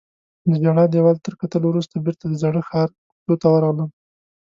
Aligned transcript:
د 0.49 0.51
ژړا 0.63 0.85
دیوال 0.93 1.17
تر 1.25 1.33
کتلو 1.41 1.65
وروسته 1.69 1.95
بیرته 2.05 2.25
د 2.27 2.33
زاړه 2.41 2.61
ښار 2.69 2.89
کوڅو 3.23 3.35
ته 3.41 3.47
ورغلم. 3.51 3.89